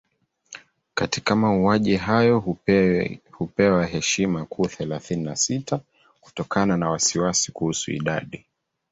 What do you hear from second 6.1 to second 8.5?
Kutokana na wasiwasi kuhusu idadi